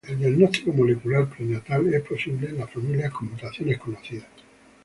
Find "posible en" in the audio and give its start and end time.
2.01-2.57